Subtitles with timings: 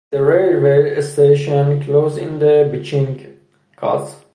[0.09, 3.37] The railway station closed in the Beeching
[3.75, 4.15] cuts.